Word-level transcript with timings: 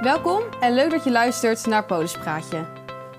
Welkom 0.00 0.42
en 0.60 0.74
leuk 0.74 0.90
dat 0.90 1.04
je 1.04 1.10
luistert 1.10 1.66
naar 1.66 1.84
Polispraatje. 1.84 2.66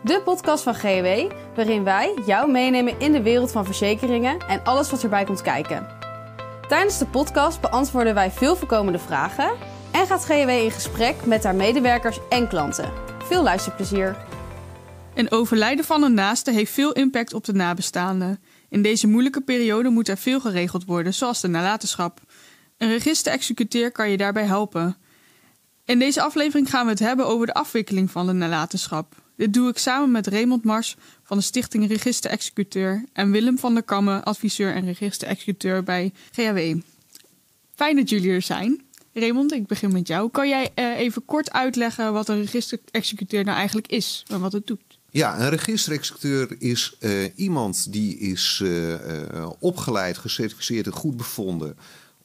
De 0.03 0.21
podcast 0.23 0.63
van 0.63 0.75
GW, 0.75 1.31
waarin 1.55 1.83
wij 1.83 2.13
jou 2.25 2.51
meenemen 2.51 2.99
in 2.99 3.11
de 3.11 3.21
wereld 3.21 3.51
van 3.51 3.65
verzekeringen 3.65 4.39
en 4.39 4.63
alles 4.63 4.89
wat 4.89 5.03
erbij 5.03 5.23
komt 5.23 5.41
kijken. 5.41 5.87
Tijdens 6.67 6.97
de 6.97 7.05
podcast 7.05 7.61
beantwoorden 7.61 8.13
wij 8.13 8.31
veel 8.31 8.55
voorkomende 8.55 8.99
vragen 8.99 9.51
en 9.91 10.07
gaat 10.07 10.25
GW 10.25 10.49
in 10.49 10.71
gesprek 10.71 11.25
met 11.25 11.43
haar 11.43 11.55
medewerkers 11.55 12.19
en 12.29 12.47
klanten. 12.47 12.91
Veel 13.23 13.43
luisterplezier. 13.43 14.17
Een 15.13 15.31
overlijden 15.31 15.85
van 15.85 16.03
een 16.03 16.13
naaste 16.13 16.51
heeft 16.51 16.71
veel 16.71 16.91
impact 16.91 17.33
op 17.33 17.45
de 17.45 17.53
nabestaanden. 17.53 18.43
In 18.69 18.81
deze 18.81 19.07
moeilijke 19.07 19.41
periode 19.41 19.89
moet 19.89 20.07
er 20.07 20.17
veel 20.17 20.39
geregeld 20.39 20.85
worden, 20.85 21.13
zoals 21.13 21.41
de 21.41 21.47
nalatenschap. 21.47 22.19
Een 22.77 22.89
register-executeur 22.89 23.91
kan 23.91 24.09
je 24.09 24.17
daarbij 24.17 24.45
helpen. 24.45 24.97
In 25.85 25.99
deze 25.99 26.21
aflevering 26.21 26.69
gaan 26.69 26.85
we 26.85 26.91
het 26.91 26.99
hebben 26.99 27.27
over 27.27 27.45
de 27.45 27.53
afwikkeling 27.53 28.11
van 28.11 28.25
de 28.25 28.33
nalatenschap. 28.33 29.15
Dit 29.35 29.53
doe 29.53 29.69
ik 29.69 29.77
samen 29.77 30.11
met 30.11 30.27
Raymond 30.27 30.63
Mars 30.63 30.97
van 31.23 31.37
de 31.37 31.43
Stichting 31.43 31.87
Register-executeur 31.87 33.05
en 33.13 33.31
Willem 33.31 33.57
van 33.57 33.73
der 33.73 33.83
Kammen, 33.83 34.23
adviseur 34.23 34.73
en 34.73 34.85
register-executeur 34.85 35.83
bij 35.83 36.13
GAW. 36.31 36.79
Fijn 37.75 37.95
dat 37.95 38.09
jullie 38.09 38.31
er 38.31 38.41
zijn. 38.41 38.81
Raymond, 39.13 39.53
ik 39.53 39.67
begin 39.67 39.91
met 39.91 40.07
jou. 40.07 40.29
Kan 40.29 40.49
jij 40.49 40.71
uh, 40.75 40.99
even 40.99 41.25
kort 41.25 41.51
uitleggen 41.51 42.13
wat 42.13 42.29
een 42.29 42.41
register-executeur 42.41 43.43
nou 43.43 43.57
eigenlijk 43.57 43.87
is 43.87 44.25
en 44.27 44.39
wat 44.39 44.51
het 44.51 44.67
doet? 44.67 44.99
Ja, 45.09 45.39
een 45.39 45.49
registerexecuteur 45.49 46.55
is 46.59 46.95
uh, 46.99 47.29
iemand 47.35 47.91
die 47.91 48.17
is 48.17 48.61
uh, 48.63 49.49
opgeleid, 49.59 50.17
gecertificeerd 50.17 50.85
en 50.85 50.91
goed 50.91 51.17
bevonden 51.17 51.77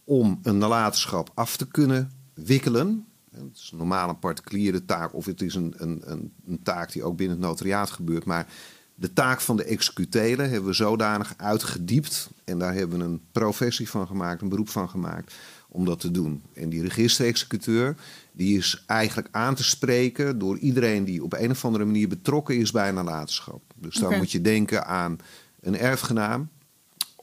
om 0.05 0.41
een 0.43 0.59
nalatenschap 0.59 1.31
af 1.35 1.57
te 1.57 1.69
kunnen 1.69 2.13
wikkelen. 2.35 3.07
Het 3.45 3.57
is 3.57 3.73
normaal 3.77 4.09
een 4.09 4.19
particuliere 4.19 4.85
taak 4.85 5.15
of 5.15 5.25
het 5.25 5.43
is 5.43 5.55
een, 5.55 5.75
een, 5.77 6.03
een, 6.05 6.33
een, 6.47 6.63
taak 6.63 6.93
die 6.93 7.05
ook 7.05 7.17
binnen 7.17 7.37
het 7.37 7.47
notariaat 7.47 7.91
gebeurt. 7.91 8.25
Maar 8.25 8.47
de 8.95 9.13
taak 9.13 9.41
van 9.41 9.57
de 9.57 9.65
executelen 9.65 10.51
hebben 10.51 10.69
we 10.69 10.75
zodanig 10.75 11.35
uitgediept. 11.37 12.31
En 12.45 12.59
daar 12.59 12.75
hebben 12.75 12.99
we 12.99 13.05
een 13.05 13.21
professie 13.33 13.89
van 13.89 14.07
gemaakt, 14.07 14.43
een 14.43 14.49
beroep 14.49 14.69
van 14.69 14.89
gemaakt 14.89 15.35
om 15.69 15.85
dat 15.85 16.01
te 16.01 16.11
doen. 16.11 16.43
En 16.55 16.69
die 16.69 16.83
registerexecuteur 16.83 17.97
die 18.33 18.59
is 18.59 18.83
eigenlijk 18.87 19.29
aan 19.31 19.55
te 19.55 19.65
spreken 19.65 20.39
door 20.39 20.59
iedereen 20.59 21.05
die 21.05 21.23
op 21.23 21.33
een 21.33 21.51
of 21.51 21.65
andere 21.65 21.85
manier 21.85 22.09
betrokken 22.09 22.57
is 22.59 22.71
bij 22.71 22.89
een 22.89 22.95
nalatenschap. 22.95 23.63
Dus 23.75 23.95
dan 23.95 24.07
okay. 24.07 24.19
moet 24.19 24.33
je 24.33 24.41
denken 24.41 24.87
aan 24.87 25.19
een 25.61 25.79
erfgenaam 25.79 26.49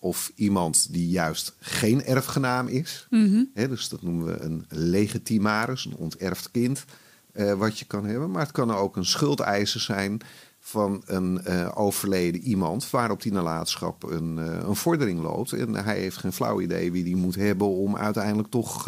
of 0.03 0.31
iemand 0.35 0.87
die 0.93 1.09
juist 1.09 1.55
geen 1.59 2.03
erfgenaam 2.03 2.67
is. 2.67 3.07
Mm 3.09 3.29
-hmm. 3.29 3.49
He, 3.53 3.67
dus 3.67 3.89
dat 3.89 4.01
noemen 4.01 4.25
we 4.25 4.41
een 4.41 4.65
legitimaris, 4.69 5.85
een 5.85 5.95
onterfd 5.95 6.51
kind, 6.51 6.85
uh, 7.33 7.53
wat 7.53 7.79
je 7.79 7.85
kan 7.85 8.05
hebben. 8.05 8.31
Maar 8.31 8.41
het 8.41 8.51
kan 8.51 8.71
ook 8.71 8.95
een 8.95 9.05
schuldeiser 9.05 9.79
zijn 9.79 10.21
van 10.59 11.03
een 11.05 11.41
uh, 11.47 11.71
overleden 11.73 12.41
iemand 12.41 12.89
waarop 12.89 13.21
die 13.21 13.31
nalatenschap 13.31 14.03
een, 14.03 14.37
uh, 14.37 14.67
een 14.67 14.75
vordering 14.75 15.21
loopt. 15.21 15.51
En 15.51 15.75
hij 15.75 15.99
heeft 15.99 16.17
geen 16.17 16.33
flauw 16.33 16.61
idee 16.61 16.91
wie 16.91 17.03
die 17.03 17.15
moet 17.15 17.35
hebben 17.35 17.67
om 17.67 17.97
uiteindelijk 17.97 18.49
toch 18.49 18.83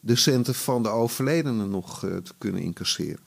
de 0.00 0.16
centen 0.16 0.54
van 0.54 0.82
de 0.82 0.88
overledene 0.88 1.66
nog 1.66 1.98
te 1.98 2.32
kunnen 2.38 2.60
incasseren. 2.60 3.24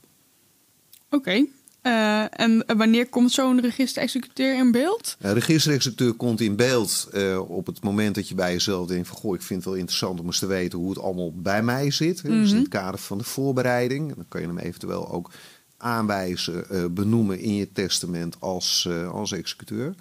Oké. 1.05 1.15
Okay. 1.15 1.49
Uh, 1.87 2.39
en 2.39 2.63
wanneer 2.77 3.09
komt 3.09 3.31
zo'n 3.31 3.61
register-executeur 3.61 4.57
in 4.57 4.71
beeld? 4.71 5.17
Een 5.19 5.33
register-executeur 5.33 6.13
komt 6.13 6.41
in 6.41 6.55
beeld 6.55 7.09
uh, 7.13 7.49
op 7.49 7.65
het 7.65 7.83
moment 7.83 8.15
dat 8.15 8.29
je 8.29 8.35
bij 8.35 8.51
jezelf 8.51 8.87
denkt 8.87 9.07
van... 9.07 9.17
goh, 9.17 9.35
ik 9.35 9.41
vind 9.41 9.59
het 9.59 9.69
wel 9.69 9.79
interessant 9.79 10.19
om 10.19 10.25
eens 10.25 10.39
te 10.39 10.45
weten 10.45 10.79
hoe 10.79 10.89
het 10.89 10.99
allemaal 10.99 11.33
bij 11.33 11.63
mij 11.63 11.91
zit. 11.91 12.23
Mm 12.23 12.31
-hmm. 12.31 12.41
Dus 12.41 12.51
in 12.51 12.57
het 12.57 12.67
kader 12.67 12.99
van 12.99 13.17
de 13.17 13.23
voorbereiding. 13.23 14.15
Dan 14.15 14.25
kan 14.27 14.41
je 14.41 14.47
hem 14.47 14.57
eventueel 14.57 15.11
ook 15.11 15.31
aanwijzen, 15.77 16.65
uh, 16.71 16.85
benoemen 16.91 17.39
in 17.39 17.55
je 17.55 17.71
testament 17.71 18.35
als, 18.39 18.89
als 19.11 19.31
executeur. 19.31 19.95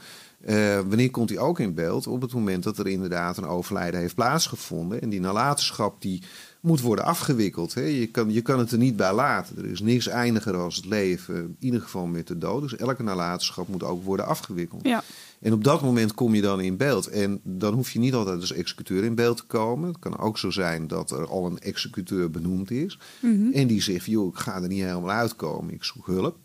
wanneer 0.86 1.10
komt 1.10 1.28
hij 1.28 1.38
ook 1.38 1.60
in 1.60 1.74
beeld? 1.74 2.06
Op 2.06 2.20
het 2.20 2.32
moment 2.32 2.62
dat 2.62 2.78
er 2.78 2.86
inderdaad 2.86 3.36
een 3.36 3.46
overlijden 3.46 4.00
heeft 4.00 4.14
plaatsgevonden. 4.14 5.00
En 5.00 5.08
die 5.08 5.20
nalatenschap 5.20 6.02
die 6.02 6.22
moet 6.66 6.80
worden 6.80 7.04
afgewikkeld. 7.04 7.74
Hè. 7.74 7.80
Je, 7.80 8.06
kan, 8.06 8.32
je 8.32 8.42
kan 8.42 8.58
het 8.58 8.72
er 8.72 8.78
niet 8.78 8.96
bij 8.96 9.14
laten. 9.14 9.58
Er 9.58 9.66
is 9.66 9.80
niks 9.80 10.06
eindiger 10.06 10.56
als 10.56 10.76
het 10.76 10.84
leven, 10.84 11.34
in 11.34 11.56
ieder 11.58 11.80
geval 11.80 12.06
met 12.06 12.26
de 12.26 12.38
dood. 12.38 12.62
Dus 12.62 12.76
elke 12.76 13.02
nalatenschap 13.02 13.68
moet 13.68 13.82
ook 13.82 14.04
worden 14.04 14.26
afgewikkeld. 14.26 14.86
Ja. 14.86 15.02
En 15.40 15.52
op 15.52 15.64
dat 15.64 15.82
moment 15.82 16.14
kom 16.14 16.34
je 16.34 16.42
dan 16.42 16.60
in 16.60 16.76
beeld. 16.76 17.06
En 17.06 17.40
dan 17.42 17.74
hoef 17.74 17.90
je 17.90 17.98
niet 17.98 18.14
altijd 18.14 18.40
als 18.40 18.52
executeur 18.52 19.04
in 19.04 19.14
beeld 19.14 19.36
te 19.36 19.44
komen. 19.44 19.88
Het 19.88 19.98
kan 19.98 20.18
ook 20.18 20.38
zo 20.38 20.50
zijn 20.50 20.86
dat 20.86 21.10
er 21.10 21.26
al 21.28 21.46
een 21.46 21.58
executeur 21.58 22.30
benoemd 22.30 22.70
is. 22.70 22.98
Mm 23.20 23.40
-hmm. 23.40 23.52
En 23.52 23.66
die 23.66 23.82
zegt, 23.82 24.06
joh, 24.06 24.28
ik 24.32 24.38
ga 24.38 24.62
er 24.62 24.68
niet 24.68 24.82
helemaal 24.82 25.10
uitkomen, 25.10 25.74
ik 25.74 25.84
zoek 25.84 26.06
hulp. 26.06 26.36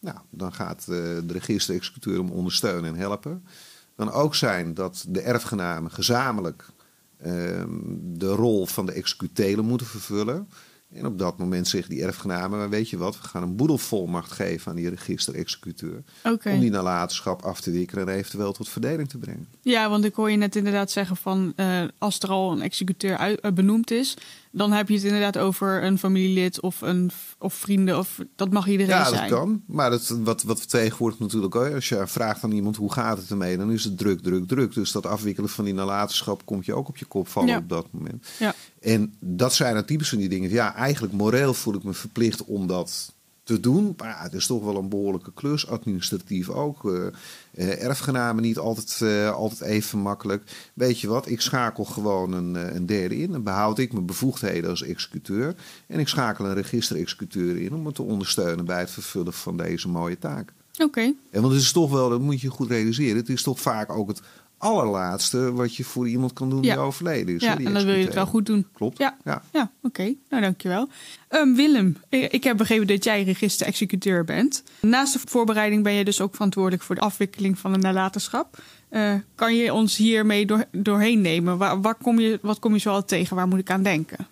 Nou, 0.00 0.18
dan 0.30 0.52
gaat 0.52 0.86
uh, 0.88 0.96
de 0.96 1.32
register-executeur 1.32 2.18
hem 2.18 2.30
ondersteunen 2.30 2.90
en 2.90 2.98
helpen. 2.98 3.42
Het 3.96 4.06
kan 4.06 4.12
ook 4.12 4.34
zijn 4.34 4.74
dat 4.74 5.04
de 5.08 5.20
erfgenamen 5.20 5.90
gezamenlijk 5.90 6.72
de 7.96 8.28
rol 8.28 8.66
van 8.66 8.86
de 8.86 8.92
executelen 8.92 9.64
moeten 9.64 9.86
vervullen. 9.86 10.48
En 10.94 11.06
op 11.06 11.18
dat 11.18 11.38
moment 11.38 11.68
zegt 11.68 11.88
die 11.88 12.02
erfgenamen, 12.02 12.58
maar 12.58 12.70
weet 12.70 12.90
je 12.90 12.96
wat, 12.96 13.20
we 13.20 13.28
gaan 13.28 13.42
een 13.42 13.56
boedelvolmacht 13.56 14.32
geven 14.32 14.70
aan 14.70 14.76
die 14.76 14.88
register-executeur. 14.88 16.02
Okay. 16.24 16.54
Om 16.54 16.60
die 16.60 16.70
nalatenschap 16.70 17.42
af 17.42 17.60
te 17.60 17.70
wikkelen 17.70 18.08
en 18.08 18.14
eventueel 18.14 18.52
tot 18.52 18.68
verdeling 18.68 19.08
te 19.08 19.18
brengen. 19.18 19.48
Ja, 19.62 19.88
want 19.90 20.04
ik 20.04 20.14
hoor 20.14 20.30
je 20.30 20.36
net 20.36 20.56
inderdaad 20.56 20.90
zeggen 20.90 21.16
van 21.16 21.52
uh, 21.56 21.82
als 21.98 22.18
er 22.18 22.28
al 22.28 22.52
een 22.52 22.62
executeur 22.62 23.16
uit, 23.16 23.44
uh, 23.44 23.52
benoemd 23.52 23.90
is, 23.90 24.16
dan 24.54 24.72
heb 24.72 24.88
je 24.88 24.94
het 24.94 25.04
inderdaad 25.04 25.38
over 25.38 25.84
een 25.84 25.98
familielid 25.98 26.60
of, 26.60 26.80
een, 26.80 27.10
of 27.38 27.54
vrienden. 27.54 27.98
Of, 27.98 28.20
dat 28.36 28.52
mag 28.52 28.66
iedereen 28.66 28.96
ja, 28.96 29.04
zijn. 29.04 29.22
Ja, 29.22 29.28
dat 29.28 29.38
kan. 29.38 29.62
Maar 29.66 29.90
dat, 29.90 30.08
wat, 30.08 30.42
wat 30.42 30.60
we 30.60 30.66
tegenwoordig 30.66 31.18
natuurlijk 31.18 31.54
ook... 31.54 31.74
als 31.74 31.88
je 31.88 32.06
vraagt 32.06 32.44
aan 32.44 32.52
iemand 32.52 32.76
hoe 32.76 32.92
gaat 32.92 33.18
het 33.18 33.30
ermee... 33.30 33.56
dan 33.56 33.72
is 33.72 33.84
het 33.84 33.98
druk, 33.98 34.20
druk, 34.20 34.48
druk. 34.48 34.74
Dus 34.74 34.92
dat 34.92 35.06
afwikkelen 35.06 35.50
van 35.50 35.64
die 35.64 35.74
nalatenschap... 35.74 36.44
komt 36.44 36.64
je 36.64 36.74
ook 36.74 36.88
op 36.88 36.96
je 36.96 37.04
kop 37.04 37.28
vallen 37.28 37.48
ja. 37.48 37.58
op 37.58 37.68
dat 37.68 37.86
moment. 37.90 38.28
Ja. 38.38 38.54
En 38.80 39.14
dat 39.20 39.54
zijn 39.54 39.76
het 39.76 39.86
types 39.86 40.08
van 40.08 40.18
die 40.18 40.28
dingen. 40.28 40.50
Ja, 40.50 40.74
eigenlijk 40.74 41.12
moreel 41.12 41.54
voel 41.54 41.74
ik 41.74 41.84
me 41.84 41.92
verplicht 41.92 42.44
om 42.44 42.66
dat 42.66 43.13
te 43.44 43.60
doen. 43.60 43.94
Maar 43.96 44.08
ja, 44.08 44.22
het 44.22 44.32
is 44.32 44.46
toch 44.46 44.64
wel 44.64 44.76
een 44.76 44.88
behoorlijke 44.88 45.32
klus, 45.34 45.68
administratief 45.68 46.48
ook. 46.48 46.84
Uh, 46.84 47.82
erfgenamen 47.82 48.42
niet 48.42 48.58
altijd, 48.58 49.00
uh, 49.02 49.30
altijd 49.30 49.60
even 49.60 49.98
makkelijk. 49.98 50.70
Weet 50.74 51.00
je 51.00 51.08
wat, 51.08 51.28
ik 51.28 51.40
schakel 51.40 51.84
gewoon 51.84 52.32
een, 52.32 52.76
een 52.76 52.86
derde 52.86 53.16
in. 53.16 53.32
Dan 53.32 53.42
behoud 53.42 53.78
ik 53.78 53.92
mijn 53.92 54.06
bevoegdheden 54.06 54.70
als 54.70 54.82
executeur. 54.82 55.54
En 55.86 55.98
ik 55.98 56.08
schakel 56.08 56.46
een 56.46 56.54
register-executeur 56.54 57.56
in 57.56 57.74
om 57.74 57.82
me 57.82 57.92
te 57.92 58.02
ondersteunen 58.02 58.64
bij 58.64 58.80
het 58.80 58.90
vervullen 58.90 59.32
van 59.32 59.56
deze 59.56 59.88
mooie 59.88 60.18
taak. 60.18 60.52
Oké. 60.74 60.84
Okay. 60.84 61.14
En 61.30 61.40
want 61.40 61.52
het 61.52 61.62
is 61.62 61.72
toch 61.72 61.90
wel, 61.90 62.08
dat 62.08 62.20
moet 62.20 62.40
je 62.40 62.48
goed 62.48 62.68
realiseren, 62.68 63.16
het 63.16 63.28
is 63.28 63.42
toch 63.42 63.60
vaak 63.60 63.92
ook 63.92 64.08
het 64.08 64.22
allerlaatste 64.58 65.52
wat 65.52 65.76
je 65.76 65.84
voor 65.84 66.08
iemand 66.08 66.32
kan 66.32 66.50
doen 66.50 66.62
ja. 66.62 66.74
die 66.74 66.82
overleden 66.82 67.34
is. 67.34 67.42
Ja, 67.42 67.58
en 67.58 67.72
dan 67.72 67.84
wil 67.84 67.94
je 67.94 68.04
het 68.04 68.14
wel 68.14 68.26
goed 68.26 68.46
doen. 68.46 68.66
Klopt. 68.72 68.98
Ja, 68.98 69.16
ja. 69.24 69.42
ja 69.52 69.62
oké. 69.62 69.86
Okay. 69.86 70.16
Nou, 70.28 70.42
dankjewel. 70.42 70.88
Um, 71.30 71.54
Willem, 71.54 71.96
ik 72.08 72.44
heb 72.44 72.56
begrepen 72.56 72.86
dat 72.86 73.04
jij 73.04 73.22
register-executeur 73.22 74.24
bent. 74.24 74.62
Naast 74.80 75.12
de 75.12 75.20
voorbereiding 75.24 75.82
ben 75.82 75.92
je 75.92 76.04
dus 76.04 76.20
ook 76.20 76.34
verantwoordelijk 76.34 76.82
voor 76.82 76.94
de 76.94 77.00
afwikkeling 77.00 77.58
van 77.58 77.74
een 77.74 77.80
nalatenschap. 77.80 78.62
Uh, 78.90 79.14
kan 79.34 79.54
je 79.54 79.72
ons 79.72 79.96
hiermee 79.96 80.46
door, 80.46 80.64
doorheen 80.72 81.20
nemen? 81.20 81.58
Waar, 81.58 81.80
waar 81.80 81.94
kom 81.94 82.20
je, 82.20 82.38
wat 82.42 82.58
kom 82.58 82.72
je 82.72 82.78
zoal 82.78 83.04
tegen? 83.04 83.36
Waar 83.36 83.48
moet 83.48 83.58
ik 83.58 83.70
aan 83.70 83.82
denken? 83.82 84.26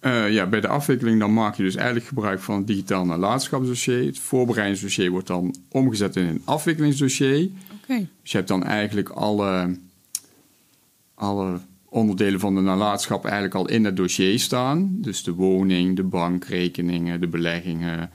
Uh, 0.00 0.30
ja, 0.30 0.46
bij 0.46 0.60
de 0.60 0.68
afwikkeling 0.68 1.18
dan 1.18 1.32
maak 1.32 1.56
je 1.56 1.62
dus 1.62 1.74
eigenlijk 1.74 2.06
gebruik 2.06 2.40
van 2.40 2.56
het 2.56 2.66
digitaal 2.66 3.04
nalatenschapsdossier. 3.04 4.04
Het 4.04 4.18
voorbereidingsdossier 4.18 5.10
wordt 5.10 5.26
dan 5.26 5.56
omgezet 5.68 6.16
in 6.16 6.26
een 6.26 6.42
afwikkelingsdossier. 6.44 7.50
Okay. 7.82 8.08
Dus 8.22 8.30
je 8.30 8.36
hebt 8.36 8.48
dan 8.48 8.64
eigenlijk 8.64 9.08
alle, 9.08 9.76
alle 11.14 11.60
onderdelen 11.88 12.40
van 12.40 12.54
de 12.54 12.60
nalatenschap 12.60 13.24
eigenlijk 13.24 13.54
al 13.54 13.68
in 13.68 13.84
het 13.84 13.96
dossier 13.96 14.38
staan. 14.38 14.96
Dus 15.00 15.22
de 15.22 15.32
woning, 15.32 15.96
de 15.96 16.02
bankrekeningen, 16.02 17.20
de 17.20 17.28
beleggingen, 17.28 18.10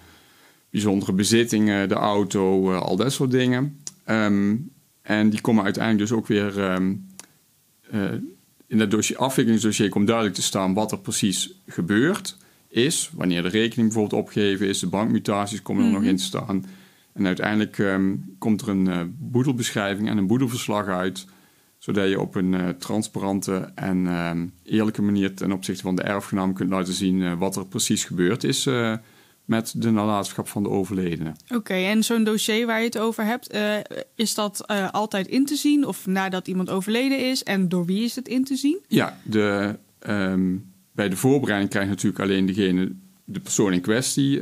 bijzondere 0.69 1.13
bezittingen, 1.13 1.89
de 1.89 1.95
auto, 1.95 2.71
uh, 2.71 2.81
al 2.81 2.95
dat 2.95 3.13
soort 3.13 3.31
dingen. 3.31 3.77
Um, 4.06 4.71
en 5.01 5.30
die 5.30 5.41
komen 5.41 5.63
uiteindelijk 5.63 6.09
dus 6.09 6.18
ook 6.18 6.27
weer... 6.27 6.71
Um, 6.74 7.07
uh, 7.94 8.12
in 8.68 8.77
dat 8.77 8.91
dossier, 8.91 9.18
afwikkelingsdossier 9.18 9.89
komt 9.89 10.07
duidelijk 10.07 10.36
te 10.36 10.41
staan 10.41 10.74
wat 10.74 10.91
er 10.91 11.00
precies 11.00 11.51
gebeurd 11.68 12.38
is. 12.68 13.09
Wanneer 13.13 13.41
de 13.41 13.50
rekening 13.50 13.88
bijvoorbeeld 13.88 14.21
opgegeven 14.21 14.68
is, 14.68 14.80
de 14.80 14.88
bankmutaties 14.88 15.62
komen 15.62 15.83
er 15.83 15.89
mm 15.89 15.95
-hmm. 15.95 16.03
nog 16.03 16.12
in 16.12 16.18
te 16.18 16.24
staan. 16.24 16.65
En 17.17 17.25
uiteindelijk 17.25 17.77
um, 17.77 18.35
komt 18.37 18.61
er 18.61 18.69
een 18.69 18.85
uh, 18.85 19.01
boedelbeschrijving 19.17 20.09
en 20.09 20.17
een 20.17 20.27
boedelverslag 20.27 20.87
uit, 20.87 21.25
zodat 21.77 22.09
je 22.09 22.19
op 22.19 22.35
een 22.35 22.53
uh, 22.53 22.69
transparante 22.69 23.71
en 23.75 23.97
uh, 23.97 24.31
eerlijke 24.63 25.01
manier 25.01 25.33
ten 25.33 25.51
opzichte 25.51 25.81
van 25.81 25.95
de 25.95 26.01
erfgenaam 26.01 26.53
kunt 26.53 26.69
laten 26.69 26.93
zien 26.93 27.19
uh, 27.19 27.33
wat 27.39 27.55
er 27.55 27.67
precies 27.67 28.05
gebeurd 28.05 28.43
is 28.43 28.69
met 29.45 29.73
de 29.77 29.91
nalatenschap 29.91 30.47
van 30.47 30.63
de 30.63 30.69
overledene. 30.69 31.29
Oké, 31.43 31.55
okay, 31.55 31.85
en 31.85 32.03
zo'n 32.03 32.23
dossier 32.23 32.65
waar 32.65 32.79
je 32.79 32.85
het 32.85 32.97
over 32.97 33.25
hebt, 33.25 33.57
is 34.15 34.33
dat 34.33 34.67
altijd 34.91 35.27
in 35.27 35.45
te 35.45 35.55
zien 35.55 35.85
of 35.85 36.05
nadat 36.05 36.47
iemand 36.47 36.69
overleden 36.69 37.29
is? 37.29 37.43
En 37.43 37.69
door 37.69 37.85
wie 37.85 38.03
is 38.03 38.15
het 38.15 38.27
in 38.27 38.43
te 38.43 38.55
zien? 38.55 38.79
Ja, 38.87 39.19
de, 39.23 39.75
um, 40.07 40.71
bij 40.91 41.09
de 41.09 41.15
voorbereiding 41.15 41.71
krijgt 41.71 41.89
natuurlijk 41.89 42.21
alleen 42.21 42.45
degene 42.45 42.91
de 43.23 43.39
persoon 43.39 43.73
in 43.73 43.81
kwestie 43.81 44.39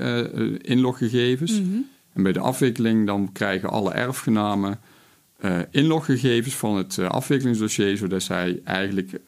inloggegevens. 0.61 1.51
Mhm. 1.51 1.77
En 2.15 2.23
bij 2.23 2.31
de 2.31 2.39
afwikkeling 2.39 3.05
dan 3.05 3.31
krijgen 3.31 3.69
alle 3.69 3.91
erfgenamen 3.91 4.79
uh, 5.45 5.59
inloggegevens 5.71 6.55
van 6.55 6.77
het 6.77 6.99
afwikkelingsdossier, 6.99 7.97
zodat 7.97 8.23
zij 8.23 8.61
eigenlijk 8.63 9.19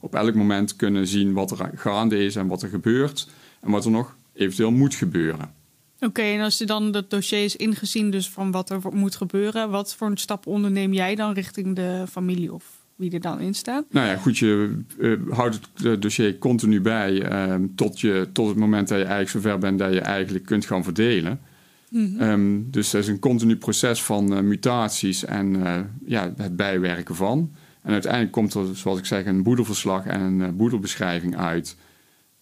op 0.00 0.14
elk 0.14 0.34
moment 0.34 0.76
kunnen 0.76 1.06
zien 1.06 1.32
wat 1.32 1.50
er 1.50 1.70
gaande 1.74 2.24
is 2.24 2.36
en 2.36 2.46
wat 2.46 2.62
er 2.62 2.68
gebeurt 2.68 3.28
en 3.60 3.70
wat 3.70 3.84
er 3.84 3.90
nog 3.90 4.16
eventueel 4.32 4.70
moet 4.70 4.94
gebeuren. 4.94 5.54
Oké, 6.00 6.22
en 6.22 6.40
als 6.40 6.58
je 6.58 6.66
dan 6.66 6.90
dat 6.90 7.10
dossier 7.10 7.44
is 7.44 7.56
ingezien, 7.56 8.10
dus 8.10 8.30
van 8.30 8.50
wat 8.50 8.70
er 8.70 8.80
moet 8.92 9.16
gebeuren, 9.16 9.70
wat 9.70 9.94
voor 9.94 10.10
een 10.10 10.16
stap 10.16 10.46
onderneem 10.46 10.92
jij 10.92 11.14
dan 11.14 11.32
richting 11.32 11.76
de 11.76 12.04
familie 12.10 12.52
of 12.52 12.64
wie 12.94 13.12
er 13.12 13.20
dan 13.20 13.40
in 13.40 13.54
staat? 13.54 13.84
Nou 13.90 14.06
ja, 14.06 14.16
goed, 14.16 14.38
je 14.38 14.78
houdt 15.30 15.60
het 15.82 16.02
dossier 16.02 16.38
continu 16.38 16.80
bij 16.80 17.28
tot, 17.74 18.00
je, 18.00 18.28
tot 18.32 18.48
het 18.48 18.56
moment 18.56 18.88
dat 18.88 18.98
je 18.98 19.04
eigenlijk 19.04 19.44
zover 19.44 19.58
bent 19.58 19.78
dat 19.78 19.92
je 19.92 20.00
eigenlijk 20.00 20.44
kunt 20.44 20.66
gaan 20.66 20.84
verdelen. 20.84 21.40
-hmm. 21.90 22.20
um, 22.20 22.70
dus 22.70 22.90
dat 22.90 23.02
is 23.02 23.08
een 23.08 23.18
continu 23.18 23.56
proces 23.56 24.02
van 24.02 24.32
uh, 24.32 24.40
mutaties 24.40 25.24
en 25.24 25.56
ja, 26.04 26.32
het 26.36 26.56
bijwerken 26.56 27.14
van. 27.14 27.54
En 27.82 27.92
uiteindelijk 27.92 28.32
komt 28.32 28.54
er, 28.54 28.76
zoals 28.76 28.98
ik 28.98 29.04
zeg, 29.06 29.26
een 29.26 29.42
boedelverslag 29.42 30.06
en 30.06 30.20
een 30.20 30.56
boedelbeschrijving 30.56 31.36
uit. 31.36 31.76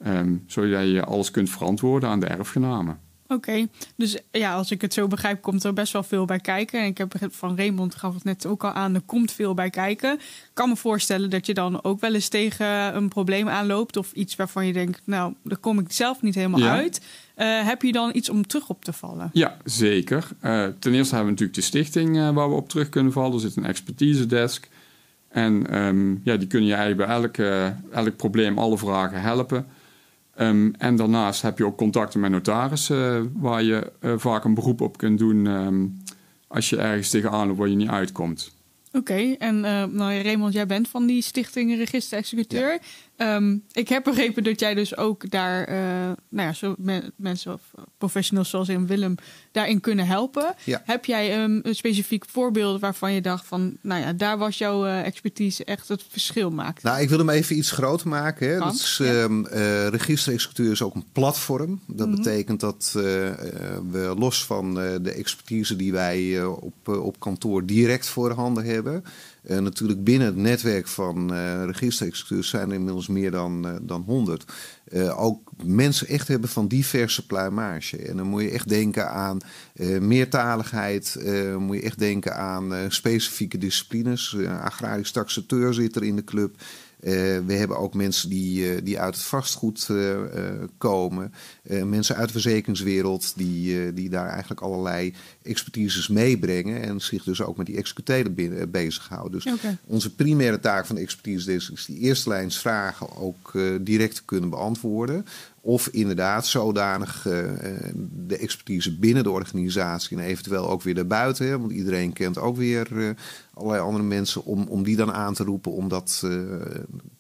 Um, 0.06 0.42
zodat 0.46 0.88
je 0.88 1.04
alles 1.04 1.30
kunt 1.30 1.50
verantwoorden 1.50 2.08
aan 2.08 2.20
de 2.20 2.26
erfgenamen. 2.26 2.98
Oké, 3.28 3.66
dus 3.96 4.18
ja, 4.30 4.54
als 4.54 4.70
ik 4.70 4.80
het 4.80 4.94
zo 4.94 5.06
begrijp, 5.06 5.42
komt 5.42 5.64
er 5.64 5.72
best 5.72 5.92
wel 5.92 6.02
veel 6.02 6.24
bij 6.24 6.38
kijken. 6.38 6.80
En 6.80 6.86
ik 6.86 6.98
heb 6.98 7.14
van 7.34 7.56
Raymond 7.56 7.94
gaf 7.94 8.14
het 8.14 8.24
net 8.24 8.46
ook 8.46 8.64
al 8.64 8.70
aan, 8.70 8.94
er 8.94 9.00
komt 9.00 9.32
veel 9.32 9.54
bij 9.54 9.70
kijken. 9.70 10.12
Ik 10.14 10.50
kan 10.54 10.68
me 10.68 10.76
voorstellen 10.76 11.30
dat 11.30 11.46
je 11.46 11.54
dan 11.54 11.84
ook 11.84 12.00
wel 12.00 12.14
eens 12.14 12.28
tegen 12.28 12.96
een 12.96 13.08
probleem 13.08 13.48
aanloopt 13.48 13.96
of 13.96 14.12
iets 14.12 14.36
waarvan 14.36 14.66
je 14.66 14.72
denkt, 14.72 15.00
nou, 15.04 15.34
daar 15.42 15.58
kom 15.58 15.78
ik 15.78 15.92
zelf 15.92 16.22
niet 16.22 16.34
helemaal 16.34 16.60
Ja. 16.60 16.70
uit. 16.74 17.00
Eh, 17.34 17.66
heb 17.66 17.82
je 17.82 17.92
dan 17.92 18.10
iets 18.14 18.28
om 18.30 18.46
terug 18.46 18.68
op 18.68 18.84
te 18.84 18.92
vallen? 18.92 19.30
Ja, 19.32 19.56
zeker. 19.64 20.28
Eh, 20.40 20.66
ten 20.78 20.94
eerste 20.94 21.14
hebben 21.14 21.34
we 21.34 21.40
natuurlijk 21.40 21.54
de 21.54 21.60
stichting 21.60 22.16
eh, 22.18 22.30
waar 22.30 22.48
we 22.48 22.54
op 22.54 22.68
terug 22.68 22.88
kunnen 22.88 23.12
vallen. 23.12 23.32
Er 23.34 23.40
zit 23.40 23.56
een 23.56 23.64
expertise 23.66 24.26
desk. 24.26 24.68
En 25.28 25.66
ehm, 25.70 26.10
ja, 26.24 26.36
die 26.36 26.46
kunnen 26.48 26.68
je 26.68 26.74
eigenlijk 26.74 27.06
bij 27.08 27.16
elk, 27.16 27.36
elk 27.92 28.16
probleem, 28.16 28.58
alle 28.58 28.78
vragen 28.78 29.20
helpen. 29.20 29.66
Ehm, 30.36 30.70
en 30.78 30.96
daarnaast 30.96 31.42
heb 31.42 31.58
je 31.58 31.66
ook 31.66 31.76
contacten 31.76 32.20
met 32.20 32.30
notarissen, 32.30 33.16
eh, 33.16 33.22
waar 33.34 33.62
je 33.62 33.92
eh, 34.00 34.12
vaak 34.16 34.44
een 34.44 34.54
beroep 34.54 34.80
op 34.80 34.96
kunt 34.96 35.18
doen 35.18 35.46
ehm, 35.46 35.86
als 36.48 36.70
je 36.70 36.76
ergens 36.76 37.10
tegenaan 37.10 37.46
loopt 37.46 37.58
waar 37.58 37.68
je 37.68 37.76
niet 37.76 37.88
uitkomt. 37.88 38.52
Oké, 38.92 39.34
en 39.38 39.64
eh, 39.64 39.84
nou, 39.84 40.22
Raymond, 40.22 40.52
jij 40.52 40.66
bent 40.66 40.88
van 40.88 41.06
die 41.06 41.22
stichting 41.22 41.76
Register-Executeur. 41.76 42.78
Ehm, 43.16 43.56
ik 43.72 43.88
heb 43.88 44.04
begrepen 44.04 44.44
dat 44.44 44.60
jij 44.60 44.74
dus 44.74 44.96
ook 44.96 45.30
daar, 45.30 45.64
eh, 45.64 45.76
nou 46.28 46.48
ja, 46.48 46.52
zo 46.52 46.74
me- 46.78 47.12
mensen 47.16 47.52
of 47.52 47.60
professionals 47.98 48.50
zoals 48.50 48.68
in 48.68 48.86
Willem 48.86 49.14
daarin 49.52 49.80
kunnen 49.80 50.06
helpen. 50.06 50.54
Ja. 50.64 50.82
Heb 50.84 51.04
jij 51.04 51.42
um, 51.42 51.60
een 51.62 51.74
specifiek 51.74 52.24
voorbeeld 52.28 52.80
waarvan 52.80 53.12
je 53.12 53.20
dacht 53.20 53.46
van, 53.46 53.76
nou 53.82 54.00
ja, 54.00 54.12
daar 54.12 54.38
was 54.38 54.58
jouw 54.58 54.86
eh, 54.86 55.06
expertise 55.06 55.64
echt 55.64 55.88
het 55.88 56.02
verschil 56.08 56.50
maakt? 56.50 56.82
Nou, 56.82 57.00
ik 57.00 57.08
wil 57.08 57.18
hem 57.18 57.28
even 57.30 57.56
iets 57.56 57.70
groter 57.70 58.08
maken. 58.08 58.48
Hè. 58.48 58.58
Dat 58.58 58.74
is, 58.74 58.96
ja. 59.02 59.22
ehm, 59.22 59.44
eh, 59.44 59.86
Register-executeur 59.88 60.70
is 60.72 60.82
ook 60.82 60.94
een 60.94 61.06
platform. 61.12 61.80
Dat 61.86 62.08
Mhm. 62.08 62.16
betekent 62.16 62.60
dat 62.60 62.90
we 62.94 64.14
los 64.18 64.44
van 64.44 64.74
de 64.74 65.12
expertise 65.16 65.76
die 65.76 65.92
wij 65.92 66.44
op, 66.44 66.88
op 66.88 67.20
kantoor 67.20 67.66
direct 67.66 68.08
voor 68.08 68.30
handen 68.32 68.64
hebben. 68.64 69.04
Eh, 69.44 69.58
natuurlijk 69.58 70.04
binnen 70.04 70.26
het 70.26 70.36
netwerk 70.36 70.88
van 70.88 71.34
eh 71.34 71.64
register-executeurs 71.64 72.48
zijn 72.48 72.68
er 72.68 72.74
inmiddels 72.74 73.08
meer 73.08 73.30
dan, 73.30 73.66
eh, 73.66 73.74
dan 73.82 74.02
100. 74.02 74.44
Eh, 74.84 75.22
ook 75.22 75.50
mensen 75.64 76.06
echt 76.06 76.28
hebben 76.28 76.48
van 76.48 76.68
diverse 76.68 77.26
pluimage. 77.26 77.96
En 77.96 78.16
dan 78.16 78.26
moet 78.26 78.42
je 78.42 78.50
echt 78.50 78.68
denken 78.68 79.10
aan 79.10 79.38
meertaligheid. 80.00 81.16
moet 81.58 81.76
je 81.76 81.82
echt 81.82 81.98
denken 81.98 82.36
aan 82.36 82.72
specifieke 82.88 83.58
disciplines. 83.58 84.36
Agrarisch 84.46 85.10
taxateur 85.10 85.74
zit 85.74 85.96
er 85.96 86.04
in 86.04 86.16
de 86.16 86.24
club. 86.24 86.56
Eh, 87.04 87.12
we 87.46 87.52
hebben 87.52 87.78
ook 87.78 87.94
mensen 87.94 88.28
die, 88.28 88.70
eh, 88.70 88.80
die 88.84 89.00
uit 89.00 89.14
het 89.14 89.24
vastgoed 89.24 89.86
eh, 89.90 90.18
komen. 90.78 91.32
Mensen 91.84 92.16
uit 92.16 92.26
de 92.26 92.32
verzekeringswereld 92.32 93.32
die, 93.36 93.92
die 93.94 94.08
daar 94.08 94.28
eigenlijk 94.28 94.60
allerlei 94.60 95.14
expertises 95.42 96.08
meebrengen. 96.08 96.82
En 96.82 97.00
zich 97.00 97.24
dus 97.24 97.42
ook 97.42 97.56
met 97.56 97.66
die 97.66 97.76
executelen 97.76 98.34
binnen- 98.34 98.70
bezighouden. 98.70 99.40
Dus 99.40 99.54
onze 99.86 100.14
primaire 100.14 100.60
taak 100.60 100.86
van 100.86 100.96
de 100.96 101.02
expertise 101.02 101.54
is 101.54 101.84
die 101.86 101.98
eerste 101.98 102.28
lijns 102.28 102.58
vragen 102.58 103.16
ook 103.16 103.52
direct 103.80 104.14
te 104.14 104.24
kunnen 104.24 104.50
beantwoorden. 104.50 105.26
Of 105.66 105.88
inderdaad 105.88 106.46
zodanig 106.46 107.26
eh, 107.26 107.74
eh, 107.74 107.92
de 108.10 108.36
expertise 108.36 108.98
binnen 108.98 109.22
de 109.22 109.30
organisatie 109.30 110.16
en 110.16 110.24
eventueel 110.24 110.68
ook 110.68 110.82
weer 110.82 110.94
daarbuiten. 110.94 111.46
Hè, 111.46 111.58
want 111.58 111.72
iedereen 111.72 112.12
kent 112.12 112.38
ook 112.38 112.56
weer 112.56 112.98
eh, 112.98 113.10
allerlei 113.54 113.82
andere 113.82 114.04
mensen 114.04 114.44
om, 114.44 114.66
om 114.68 114.82
die 114.82 114.96
dan 114.96 115.12
aan 115.12 115.34
te 115.34 115.44
roepen 115.44 115.72
om 115.72 115.88
dat 115.88 116.26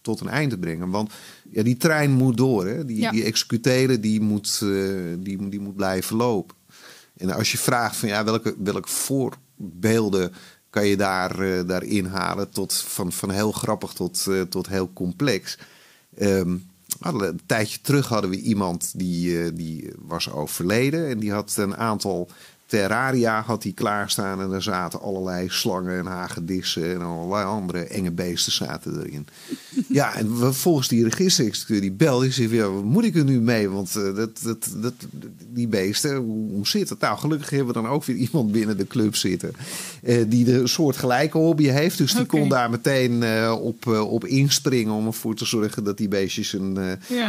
tot 0.00 0.20
een 0.20 0.28
eind 0.28 0.50
te 0.50 0.58
brengen. 0.58 0.90
Want 0.90 1.12
ja, 1.50 1.62
die 1.62 1.76
trein 1.76 2.10
moet 2.10 2.36
door. 2.36 2.66
Hè? 2.66 2.84
Die, 2.84 3.00
Ja. 3.00 3.10
die 3.10 3.24
executelen 3.24 4.00
die 4.00 4.20
moet, 4.20 4.58
die, 5.18 5.48
die 5.48 5.60
moet 5.60 5.76
blijven 5.76 6.16
lopen. 6.16 6.56
En 7.16 7.30
als 7.30 7.52
je 7.52 7.58
vraagt 7.58 7.96
van 7.96 8.08
ja, 8.08 8.24
welke, 8.24 8.54
welke 8.58 8.88
voorbeelden 8.88 10.32
kan 10.70 10.86
je 10.86 10.96
daar, 10.96 11.40
eh, 11.40 11.66
daar 11.66 11.84
inhalen, 11.84 12.50
tot, 12.50 12.74
van, 12.74 13.12
van 13.12 13.30
heel 13.30 13.52
grappig 13.52 13.92
tot, 13.92 14.28
tot 14.48 14.68
heel 14.68 14.92
complex. 14.92 15.58
Ehm, 16.16 16.56
een 17.00 17.40
tijdje 17.46 17.80
terug 17.80 18.08
hadden 18.08 18.30
we 18.30 18.40
iemand 18.40 18.92
die, 18.96 19.42
eh, 19.42 19.50
die 19.54 19.92
was 19.98 20.30
overleden. 20.30 21.08
En 21.08 21.18
die 21.18 21.32
had 21.32 21.56
een 21.56 21.76
aantal 21.76 22.28
terraria 22.66 23.42
had 23.42 23.62
hij 23.62 23.72
klaarstaan 23.72 24.40
en 24.40 24.50
daar 24.50 24.62
zaten 24.62 25.00
allerlei 25.00 25.48
slangen 25.48 25.98
en 25.98 26.06
hagedissen 26.06 26.94
en 26.94 27.00
allerlei 27.00 27.44
andere 27.44 27.84
enge 27.84 28.10
beesten 28.10 28.52
zaten 28.52 29.00
erin. 29.00 29.26
Ja, 29.88 30.14
en 30.14 30.54
volgens 30.54 30.88
die 30.88 31.04
registerexecuteur 31.04 31.80
die 31.80 31.92
belde, 31.92 32.30
zei, 32.30 32.54
ja, 32.54 32.70
wat 32.70 32.84
moet 32.84 33.04
ik 33.04 33.16
er 33.16 33.24
nu 33.24 33.40
mee? 33.40 33.68
Want 33.68 33.96
eh, 33.96 34.14
dat, 34.16 34.40
dat, 34.42 34.68
dat, 34.76 34.94
die 35.52 35.68
beesten, 35.68 36.16
hoe, 36.16 36.50
hoe 36.50 36.66
zit 36.66 36.88
het? 36.88 37.00
Nou, 37.00 37.18
gelukkig 37.18 37.50
hebben 37.50 37.66
we 37.66 37.80
dan 37.80 37.86
ook 37.86 38.04
weer 38.04 38.16
iemand 38.16 38.52
binnen 38.52 38.76
de 38.76 38.86
club 38.86 39.16
zitten 39.16 39.52
eh, 40.02 40.24
die 40.28 40.44
de 40.44 40.66
soort 40.66 40.96
gelijke 40.96 41.38
hobby 41.38 41.64
heeft. 41.64 41.98
Dus 41.98 42.14
die 42.14 42.26
kon 42.26 42.48
daar 42.48 42.70
meteen 42.70 43.22
eh, 43.22 43.56
op, 43.60 43.86
op 43.86 44.24
inspringen 44.24 44.94
om 44.94 45.06
ervoor 45.06 45.34
te 45.34 45.46
zorgen 45.46 45.84
dat 45.84 45.96
die 45.96 46.08
beestjes 46.08 46.52
een, 46.52 46.78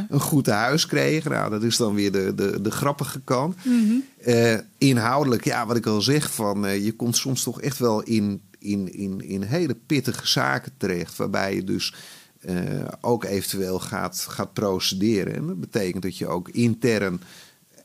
een 0.10 0.20
goed 0.20 0.48
huis 0.48 0.86
kregen. 0.86 1.31
Nou, 1.31 1.50
dat 1.50 1.64
is 1.64 1.78
dan 1.78 1.96
weer 1.96 2.12
de, 2.12 2.36
de, 2.36 2.62
de 2.62 2.72
grappige 2.72 3.22
kant. 3.24 3.56
Mhm. 3.64 3.94
Eh, 4.26 4.58
inhoudelijk, 4.78 5.44
ja, 5.44 5.66
wat 5.66 5.76
ik 5.76 5.86
al 5.86 6.02
zeg, 6.02 6.32
van, 6.34 6.66
eh, 6.66 6.86
je 6.86 6.92
komt 6.92 7.16
soms 7.18 7.44
toch 7.44 7.62
echt 7.62 7.78
wel 7.78 8.04
in, 8.04 8.42
in, 8.60 8.94
in, 8.94 9.22
in 9.22 9.42
hele 9.42 9.76
pittige 9.86 10.28
zaken 10.28 10.72
terecht. 10.78 11.16
Waarbij 11.16 11.56
je 11.56 11.64
dus 11.64 11.96
eh, 12.40 12.56
ook 13.02 13.24
eventueel 13.24 13.80
gaat, 13.80 14.26
gaat 14.30 14.54
procederen. 14.54 15.36
En 15.36 15.48
dat 15.48 15.60
betekent 15.60 16.04
dat 16.04 16.18
je 16.18 16.28
ook 16.28 16.50
intern 16.50 17.22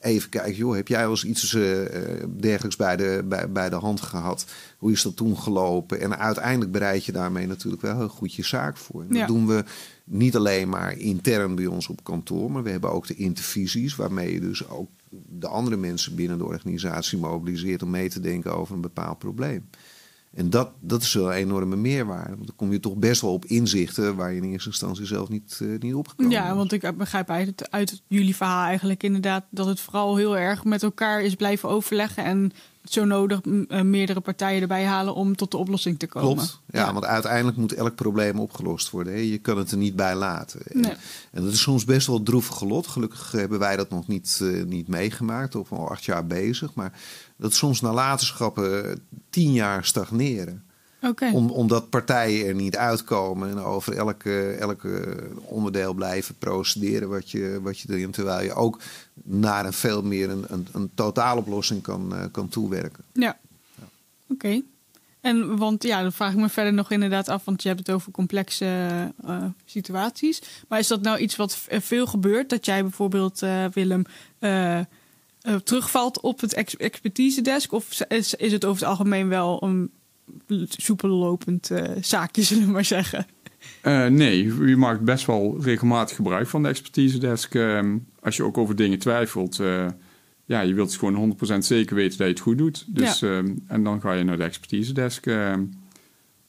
even 0.00 0.28
kijkt, 0.28 0.56
joh, 0.56 0.74
heb 0.74 0.88
jij 0.88 1.00
wel 1.00 1.10
eens 1.10 1.24
iets 1.24 1.50
dergelijks 2.36 2.76
bij 2.76 2.96
de, 2.96 3.24
bij, 3.24 3.52
bij 3.52 3.68
de 3.68 3.76
hand 3.76 4.00
gehad? 4.00 4.44
Hoe 4.78 4.92
is 4.92 5.02
dat 5.02 5.16
toen 5.16 5.38
gelopen? 5.38 6.00
En 6.00 6.18
uiteindelijk 6.18 6.72
bereid 6.72 7.04
je 7.04 7.12
daarmee 7.12 7.46
natuurlijk 7.46 7.82
wel 7.82 7.96
heel 7.96 8.08
goed 8.08 8.34
je 8.34 8.44
zaak 8.44 8.76
voor. 8.76 9.02
En 9.02 9.14
Ja. 9.14 9.18
Dat 9.18 9.28
doen 9.28 9.46
we 9.46 9.64
niet 10.04 10.36
alleen 10.36 10.68
maar 10.68 10.96
intern 10.96 11.54
bij 11.54 11.66
ons 11.66 11.88
op 11.88 12.04
kantoor, 12.04 12.50
maar 12.50 12.62
we 12.62 12.70
hebben 12.70 12.92
ook 12.92 13.06
de 13.06 13.14
intervisies, 13.14 13.96
waarmee 13.96 14.32
je 14.32 14.40
dus 14.40 14.68
ook 14.68 14.90
de 15.40 15.48
andere 15.48 15.76
mensen 15.76 16.14
binnen 16.14 16.38
de 16.38 16.44
organisatie 16.44 17.18
mobiliseert 17.18 17.82
om 17.82 17.90
mee 17.90 18.08
te 18.08 18.20
denken 18.20 18.54
over 18.56 18.74
een 18.74 18.80
bepaald 18.80 19.18
probleem. 19.18 19.68
En 20.34 20.50
dat, 20.50 20.70
dat 20.80 21.02
is 21.02 21.14
wel 21.14 21.26
een 21.32 21.38
enorme 21.38 21.76
meerwaarde. 21.76 22.34
Want 22.34 22.46
dan 22.46 22.56
kom 22.56 22.72
je 22.72 22.80
toch 22.80 22.96
best 22.96 23.20
wel 23.20 23.32
op 23.32 23.44
inzichten 23.44 24.16
waar 24.16 24.32
je 24.32 24.40
in 24.40 24.50
eerste 24.50 24.68
instantie 24.68 25.06
zelf 25.06 25.28
niet, 25.28 25.58
eh, 25.62 25.68
niet 25.78 25.94
opgekomen 25.94 26.32
Ja, 26.32 26.48
was. 26.48 26.56
want 26.56 26.72
ik 26.72 26.96
begrijp 26.96 27.30
uit, 27.30 27.70
uit 27.70 28.02
jullie 28.06 28.36
verhaal 28.36 28.64
eigenlijk 28.64 29.02
inderdaad 29.02 29.44
dat 29.50 29.66
het 29.66 29.80
vooral 29.80 30.16
heel 30.16 30.38
erg 30.38 30.64
met 30.64 30.82
elkaar 30.82 31.22
is 31.22 31.34
blijven 31.34 31.68
overleggen 31.68 32.24
en 32.24 32.52
zo 32.84 33.04
nodig 33.04 33.40
eh, 33.68 33.80
meerdere 33.80 34.20
partijen 34.20 34.62
erbij 34.62 34.84
halen 34.84 35.14
om 35.14 35.36
tot 35.36 35.50
de 35.50 35.56
oplossing 35.56 35.98
te 35.98 36.06
komen. 36.06 36.34
Klopt. 36.34 36.60
Ja, 36.70 36.92
want 36.92 37.04
uiteindelijk 37.04 37.56
moet 37.56 37.72
elk 37.74 37.94
probleem 37.94 38.40
opgelost 38.40 38.90
worden. 38.90 39.12
Hè. 39.12 39.18
Je 39.18 39.38
kan 39.38 39.58
het 39.58 39.70
er 39.70 39.76
niet 39.76 39.96
bij 39.96 40.14
laten. 40.14 40.60
En, 40.62 40.80
Nee. 40.80 40.94
en 41.32 41.44
dat 41.44 41.52
is 41.52 41.60
soms 41.60 41.84
best 41.84 42.06
wel 42.06 42.16
het 42.16 42.24
droevige 42.24 42.66
lot. 42.66 42.86
Gelukkig 42.86 43.32
hebben 43.32 43.58
wij 43.58 43.76
dat 43.76 43.90
nog 43.90 44.06
niet, 44.06 44.38
eh, 44.42 44.64
niet 44.64 44.88
meegemaakt. 44.88 45.54
Of 45.54 45.72
al 45.72 45.90
acht 45.90 46.04
jaar 46.04 46.26
bezig. 46.26 46.74
Maar 46.74 46.92
dat 47.36 47.54
soms 47.54 47.80
nalatenschappen 47.80 48.90
eh, 48.90 48.96
tien 49.30 49.52
jaar 49.52 49.84
stagneren. 49.84 50.64
Om, 51.32 51.50
omdat 51.50 51.90
partijen 51.90 52.46
er 52.46 52.54
niet 52.54 52.76
uitkomen 52.76 53.50
en 53.50 53.58
over 53.58 53.96
elke, 53.96 54.50
elke 54.50 55.16
onderdeel 55.44 55.94
blijven 55.94 56.34
procederen 56.38 57.08
wat 57.08 57.30
je, 57.30 57.58
wat 57.62 57.78
je 57.78 57.92
erin. 57.92 58.10
Terwijl 58.10 58.44
je 58.44 58.54
ook 58.54 58.80
naar 59.22 59.66
een 59.66 59.72
veel 59.72 60.02
meer 60.02 60.30
een, 60.30 60.44
een, 60.48 60.66
een 60.72 60.90
totaaloplossing 60.94 61.82
kan, 61.82 62.14
eh, 62.14 62.24
kan 62.32 62.48
toewerken. 62.48 63.04
Ja. 63.12 63.38
Oké. 64.28 64.62
En 65.20 65.56
want 65.56 65.82
ja, 65.82 66.02
dan 66.02 66.12
vraag 66.12 66.32
ik 66.32 66.38
me 66.38 66.48
verder 66.48 66.72
nog 66.72 66.90
inderdaad 66.90 67.28
af, 67.28 67.44
want 67.44 67.62
je 67.62 67.68
hebt 67.68 67.80
het 67.80 67.90
over 67.90 68.12
complexe 68.12 68.66
uh, 69.26 69.44
situaties. 69.64 70.42
Maar 70.68 70.78
is 70.78 70.86
dat 70.86 71.02
nou 71.02 71.18
iets 71.18 71.36
wat 71.36 71.58
veel 71.68 72.06
gebeurt? 72.06 72.48
Dat 72.48 72.64
jij 72.64 72.82
bijvoorbeeld, 72.82 73.42
uh, 73.42 73.64
Willem, 73.72 74.04
uh, 74.40 74.80
terugvalt 75.64 76.20
op 76.20 76.40
het 76.40 76.54
ex 76.54 76.76
expertise 76.76 77.40
desk? 77.40 77.72
Of 77.72 78.00
is, 78.08 78.34
is 78.34 78.52
het 78.52 78.64
over 78.64 78.80
het 78.80 78.90
algemeen 78.90 79.28
wel 79.28 79.62
een 79.62 79.90
soepel 80.68 81.08
lopend 81.08 81.70
zaakje, 82.00 82.42
zullen 82.52 82.66
we 82.66 82.72
maar 82.72 82.84
zeggen? 82.84 83.26
nee, 84.08 84.66
je 84.66 84.76
maakt 84.76 85.00
best 85.00 85.26
wel 85.26 85.62
regelmatig 85.62 86.16
gebruik 86.16 86.48
van 86.48 86.62
de 86.62 86.68
expertise 86.68 87.18
desk. 87.18 87.54
Ehm, 87.54 87.98
als 88.20 88.36
je 88.36 88.42
ook 88.42 88.58
over 88.58 88.76
dingen 88.76 88.98
twijfelt 88.98 89.60
ja, 90.50 90.60
je 90.60 90.74
wilt 90.74 90.96
gewoon 90.96 91.14
100% 91.14 91.64
zeker 91.64 91.96
weten 91.96 92.18
dat 92.18 92.26
je 92.26 92.32
het 92.32 92.42
goed 92.42 92.58
doet. 92.58 92.84
Dus, 92.88 93.22
ehm, 93.22 93.54
en 93.66 93.84
dan 93.84 94.00
ga 94.00 94.12
je 94.12 94.24
naar 94.24 94.36
de 94.36 94.42
expertise 94.42 94.92
desk 94.92 95.26
ehm, 95.26 95.64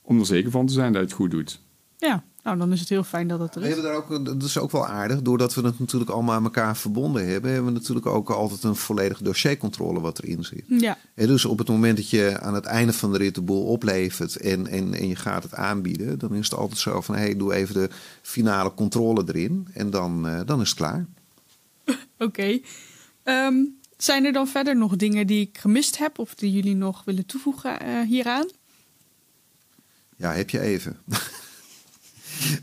om 0.01 0.19
er 0.19 0.25
zeker 0.25 0.51
van 0.51 0.65
te 0.65 0.73
zijn 0.73 0.91
dat 0.91 1.01
je 1.01 1.07
het 1.07 1.15
goed 1.15 1.31
doet. 1.31 1.61
Ja, 1.97 2.23
nou 2.43 2.57
dan 2.57 2.71
is 2.71 2.79
het 2.79 2.89
heel 2.89 3.03
fijn 3.03 3.27
dat 3.27 3.39
het 3.39 3.55
er 3.55 3.61
is. 3.61 3.67
We 3.67 3.73
hebben 3.73 3.91
daar 3.91 4.01
ook, 4.01 4.25
dat 4.25 4.43
is 4.43 4.57
ook 4.57 4.71
wel 4.71 4.87
aardig. 4.87 5.21
Doordat 5.21 5.53
we 5.53 5.61
het 5.61 5.79
natuurlijk 5.79 6.11
allemaal 6.11 6.35
aan 6.35 6.43
elkaar 6.43 6.77
verbonden 6.77 7.27
hebben, 7.27 7.51
hebben 7.51 7.73
we 7.73 7.79
natuurlijk 7.79 8.05
ook 8.05 8.29
altijd 8.29 8.63
een 8.63 8.75
volledige 8.75 9.23
dossiercontrole 9.23 9.99
wat 9.99 10.19
erin 10.19 10.43
zit. 10.43 10.63
Ja. 10.67 10.97
En 11.15 11.27
dus 11.27 11.45
op 11.45 11.57
het 11.57 11.67
moment 11.67 11.97
dat 11.97 12.09
je 12.09 12.39
aan 12.39 12.53
het 12.53 12.65
einde 12.65 12.93
van 12.93 13.11
de 13.11 13.17
rit 13.17 13.35
de 13.35 13.41
boel 13.41 13.65
oplevert 13.65 14.35
en, 14.35 14.67
en, 14.67 14.93
en 14.93 15.07
je 15.07 15.15
gaat 15.15 15.43
het 15.43 15.53
aanbieden, 15.53 16.19
dan 16.19 16.35
is 16.35 16.49
het 16.49 16.59
altijd 16.59 16.79
zo 16.79 17.01
van 17.01 17.15
hé, 17.15 17.21
hey, 17.21 17.35
doe 17.35 17.53
even 17.53 17.73
de 17.73 17.89
finale 18.21 18.73
controle 18.73 19.23
erin 19.27 19.67
en 19.73 19.89
dan, 19.89 20.27
uh, 20.27 20.39
dan 20.45 20.61
is 20.61 20.69
het 20.69 20.77
klaar. 20.77 21.05
Oké. 21.85 21.97
Okay. 22.17 22.63
Ehm, 23.23 23.55
zijn 23.97 24.25
er 24.25 24.33
dan 24.33 24.47
verder 24.47 24.77
nog 24.77 24.95
dingen 24.95 25.27
die 25.27 25.41
ik 25.41 25.57
gemist 25.57 25.97
heb 25.97 26.19
of 26.19 26.35
die 26.35 26.51
jullie 26.51 26.75
nog 26.75 27.03
willen 27.05 27.25
toevoegen 27.25 27.87
uh, 27.87 28.01
hieraan? 28.01 28.49
Ja, 30.15 30.33
heb 30.33 30.49
je 30.49 30.59
even. 30.59 30.97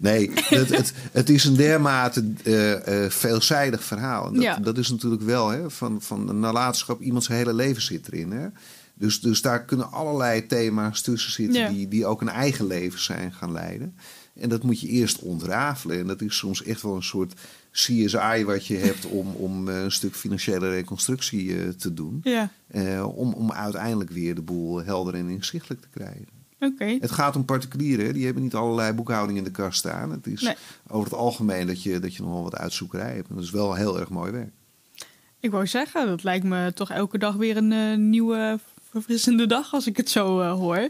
nee, 0.01 0.31
het, 0.35 0.77
het, 0.77 0.93
het, 1.13 1.29
is 1.29 1.45
een 1.45 1.57
dermate 1.57 2.33
uh, 2.45 2.71
uh, 2.71 3.11
veelzijdig 3.11 3.85
verhaal. 3.85 4.33
Dat, 4.33 4.43
ja. 4.43 4.57
dat 4.57 4.79
is 4.79 4.91
natuurlijk 4.91 5.23
wel 5.23 5.49
hè, 5.49 5.71
van, 5.71 6.03
van 6.03 6.29
een 6.29 6.41
nalatenschap. 6.41 7.01
Iemands 7.01 7.29
hele 7.29 7.55
leven 7.55 7.83
zit 7.83 8.13
erin. 8.13 8.31
Hè? 8.31 8.47
Dus, 8.95 9.21
dus 9.21 9.43
daar 9.43 9.65
kunnen 9.65 9.93
allerlei 9.93 10.47
thema's 10.47 11.01
tussen 11.01 11.33
zitten 11.33 11.61
ja. 11.61 11.69
die, 11.69 11.89
die 11.89 12.07
ook 12.07 12.21
een 12.21 12.29
eigen 12.29 12.67
leven 12.67 13.01
zijn 13.01 13.33
gaan 13.33 13.53
leiden. 13.53 13.95
En 14.35 14.49
dat 14.49 14.63
moet 14.63 14.81
je 14.81 14.89
eerst 14.89 15.19
ontrafelen. 15.19 15.99
En 15.99 16.07
dat 16.07 16.21
is 16.21 16.37
soms 16.37 16.65
echt 16.65 16.83
wel 16.83 16.95
een 16.95 17.03
soort 17.03 17.41
CSI 17.73 18.45
wat 18.45 18.67
je 18.67 18.77
hebt 18.77 19.07
om, 19.07 19.35
om 19.35 19.69
eh, 19.69 19.83
een 19.83 19.93
stuk 19.93 20.15
financiële 20.15 20.71
reconstructie 20.71 21.77
te 21.77 21.95
doen. 21.95 22.21
Ja. 22.23 22.51
Uh, 22.75 23.17
om, 23.17 23.33
om 23.33 23.53
uiteindelijk 23.53 24.11
weer 24.11 24.35
de 24.35 24.43
boel 24.43 24.85
helder 24.85 25.15
en 25.15 25.29
inzichtelijk 25.29 25.81
te 25.81 25.89
krijgen. 25.91 26.38
Okay. 26.61 26.99
Het 27.01 27.11
gaat 27.11 27.37
om 27.37 27.45
particulieren, 27.45 28.15
die 28.15 28.25
hebben 28.25 28.43
niet 28.43 28.55
allerlei 28.55 28.93
boekhouding 28.93 29.39
in 29.39 29.45
de 29.45 29.51
kast 29.51 29.79
staan. 29.79 30.11
Het 30.11 30.27
is 30.27 30.43
nee. 30.43 30.55
over 30.89 31.11
het 31.11 31.19
algemeen 31.19 31.67
dat 31.67 31.83
je, 31.83 31.99
dat 31.99 32.15
je 32.15 32.23
nogal 32.23 32.43
wat 32.43 32.57
uitzoekerij 32.57 33.15
hebt. 33.15 33.29
En 33.29 33.35
dat 33.35 33.45
is 33.45 33.51
wel 33.51 33.75
heel 33.75 34.01
erg 34.01 34.09
mooi 34.09 34.33
werk. 34.33 34.53
Ik 35.41 35.51
wou 35.51 35.67
zeggen, 35.67 36.07
dat 36.07 36.23
lijkt 36.23 36.45
me 36.45 36.73
toch 36.75 36.91
elke 36.91 37.19
dag 37.19 37.35
weer 37.35 37.57
een 37.57 38.11
nieuwe 38.11 38.59
verfrissende 38.91 39.47
dag 39.47 39.73
als 39.75 39.87
ik 39.87 39.97
het 39.97 40.11
zo 40.11 40.43
hoor. 40.43 40.89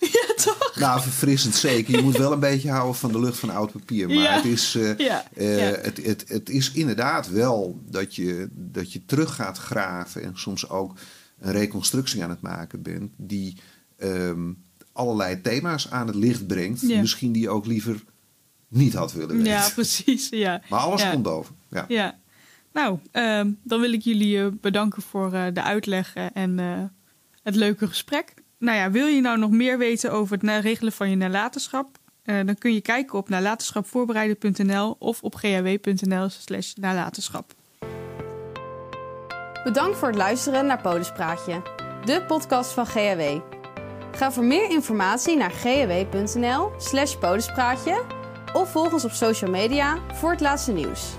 Ja, 0.12 0.34
toch? 0.36 0.76
Nou, 0.78 1.00
verfrissend 1.00 1.54
zeker. 1.54 1.96
Je 1.96 2.02
moet 2.02 2.16
wel 2.16 2.32
een 2.32 2.40
beetje 2.40 2.70
houden 2.70 2.94
van 2.94 3.12
de 3.12 3.20
lucht 3.20 3.38
van 3.38 3.50
oud 3.50 3.72
papier. 3.72 4.06
Maar 4.06 4.16
ja. 4.16 4.34
het, 4.34 4.44
is, 4.44 4.74
uh, 4.74 4.96
ja. 4.98 5.24
Uh, 5.36 5.70
ja. 5.70 5.78
het, 5.80 6.04
het, 6.04 6.24
het 6.28 6.48
is 6.48 6.72
inderdaad 6.72 7.28
wel 7.28 7.80
dat 7.88 8.14
je, 8.14 8.48
dat 8.52 8.92
je 8.92 9.04
terug 9.04 9.34
gaat 9.34 9.58
graven 9.58 10.22
en 10.22 10.32
soms 10.34 10.68
ook 10.68 10.98
een 11.38 11.52
reconstructie 11.52 12.22
aan 12.22 12.30
het 12.30 12.40
maken 12.40 12.82
bent 12.82 13.12
die 13.16 13.56
um, 13.98 14.64
allerlei 14.92 15.40
thema's 15.40 15.90
aan 15.90 16.06
het 16.06 16.16
licht 16.16 16.46
brengt. 16.46 16.80
Ja. 16.80 17.00
Misschien 17.00 17.32
die 17.32 17.42
je 17.42 17.48
ook 17.48 17.66
liever 17.66 18.04
niet 18.68 18.94
had 18.94 19.12
willen 19.12 19.36
weten. 19.36 19.52
Ja, 19.52 19.68
precies. 19.74 20.28
Ja. 20.28 20.62
Maar 20.68 20.80
alles 20.80 21.02
ja. 21.02 21.10
komt 21.10 21.22
boven. 21.22 21.56
Ja. 21.70 21.84
ja. 21.88 22.18
Nou, 22.72 22.98
um, 23.12 23.58
dan 23.62 23.80
wil 23.80 23.92
ik 23.92 24.02
jullie 24.02 24.36
uh, 24.36 24.46
bedanken 24.60 25.02
voor 25.02 25.30
de 25.30 25.62
uitleg 25.62 26.14
en 26.14 26.58
het 27.42 27.54
leuke 27.54 27.86
gesprek. 27.88 28.34
Nou 28.58 28.76
ja, 28.76 28.90
wil 28.90 29.06
je 29.06 29.20
nou 29.20 29.38
nog 29.38 29.50
meer 29.50 29.78
weten 29.78 30.12
over 30.12 30.38
het 30.40 30.64
regelen 30.64 30.92
van 30.92 31.10
je 31.10 31.16
nalatenschap? 31.16 31.98
Uh, 32.24 32.46
dan 32.46 32.54
kun 32.54 32.74
je 32.74 32.80
kijken 32.80 33.18
op 33.18 33.28
nalatenschapvoorbereiden.nl 33.28 34.96
of 34.98 35.22
op 35.22 35.34
ghw.nl 35.34 36.28
slash 36.28 36.72
nalatenschap. 36.74 37.54
Bedankt 39.64 39.98
voor 39.98 40.08
het 40.08 40.16
luisteren 40.16 40.66
naar 40.66 40.80
Podespraatje, 40.80 41.62
de 42.04 42.24
podcast 42.26 42.72
van 42.72 42.86
GHW. 42.86 43.59
Ga 44.20 44.32
voor 44.32 44.44
meer 44.44 44.70
informatie 44.70 45.36
naar 45.36 45.50
ghw.nl 45.50 46.70
slash 46.76 47.14
podespraatje 47.16 48.02
of 48.52 48.70
volg 48.70 48.92
ons 48.92 49.04
op 49.04 49.10
social 49.10 49.50
media 49.50 49.98
voor 50.12 50.30
het 50.30 50.40
laatste 50.40 50.72
nieuws. 50.72 51.10